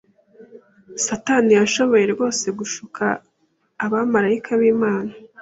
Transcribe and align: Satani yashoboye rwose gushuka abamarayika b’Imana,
Satani 1.05 1.51
yashoboye 1.59 2.05
rwose 2.13 2.45
gushuka 2.59 3.03
abamarayika 3.85 4.51
b’Imana, 4.59 5.11